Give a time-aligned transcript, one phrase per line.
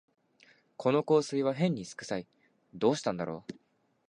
[0.77, 2.25] この香水はへんに酢くさい、
[2.73, 3.53] どうしたんだろう